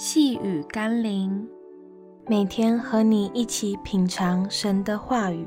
[0.00, 1.44] 细雨甘霖，
[2.28, 5.44] 每天和你一起品尝神的话语。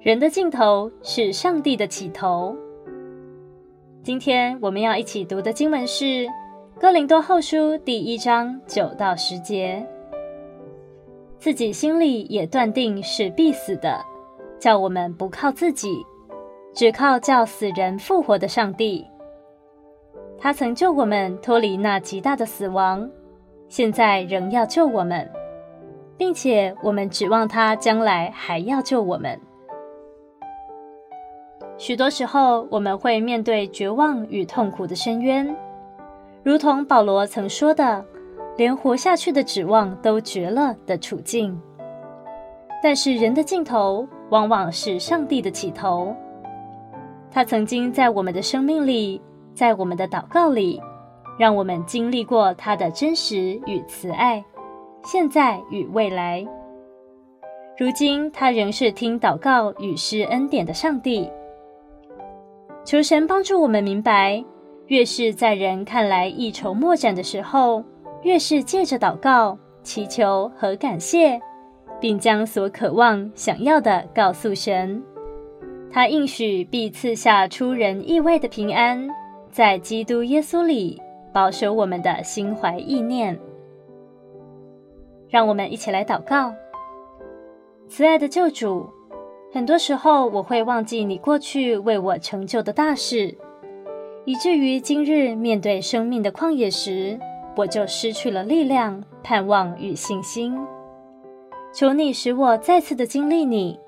[0.00, 2.56] 人的尽头是上帝的起头。
[4.02, 6.04] 今天我们要一起读的经文是
[6.80, 9.86] 《哥林多后书》第一章九到十节。
[11.38, 14.02] 自己心里也断定是必死的，
[14.58, 16.02] 叫我们不靠自己，
[16.72, 19.06] 只靠叫死人复活的上帝。
[20.44, 23.08] 他曾救我们脱离那极大的死亡，
[23.66, 25.26] 现在仍要救我们，
[26.18, 29.40] 并且我们指望他将来还要救我们。
[31.78, 35.56] 许多时候，我们会面对绝望与痛苦的深渊，
[36.42, 38.04] 如同保罗曾说的，
[38.58, 41.58] 连活下去的指望都绝了的处境。
[42.82, 46.14] 但是，人的尽头往往是上帝的起头。
[47.30, 49.22] 他曾经在我们的生命里。
[49.54, 50.80] 在我们的祷告里，
[51.38, 54.44] 让我们经历过他的真实与慈爱，
[55.04, 56.46] 现在与未来。
[57.78, 61.30] 如今，他仍是听祷告与施恩典的上帝。
[62.84, 64.44] 求神帮助我们明白，
[64.86, 67.82] 越是在人看来一筹莫展的时候，
[68.22, 71.40] 越是借着祷告、祈求和感谢，
[71.98, 75.02] 并将所渴望、想要的告诉神，
[75.90, 79.08] 他应许必赐下出人意外的平安。
[79.54, 81.00] 在基督耶稣里
[81.32, 83.38] 保守我们的心怀意念，
[85.28, 86.52] 让我们一起来祷告。
[87.86, 88.84] 慈爱的救主，
[89.52, 93.32] 很多时候我会忘记你过去为我成就的大事，
[94.24, 97.16] 以至于今日面对生命的旷野时，
[97.54, 100.58] 我就失去了力量、盼望与信心。
[101.72, 103.78] 求你使我再次的经历你，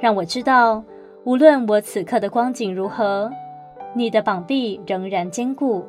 [0.00, 0.82] 让我知道，
[1.24, 3.30] 无论我此刻的光景如何。
[3.96, 5.84] 你的膀臂仍然坚固，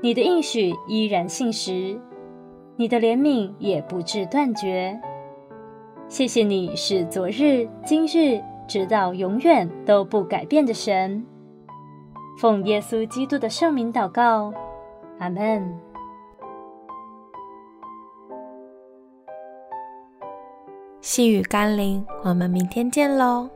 [0.00, 1.98] 你的应许依然信实，
[2.76, 5.00] 你的怜悯也不致断绝。
[6.08, 11.24] 谢谢你是昨日、今日，直到永远都不改变的神。
[12.38, 14.52] 奉耶稣基督的圣名祷告，
[15.18, 15.74] 阿门。
[21.00, 23.48] 细雨甘霖，我们明天见喽。